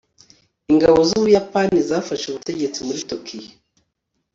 [0.71, 3.51] ingabo z'ubuyapani zafashe ubutegetsi muri tokiyo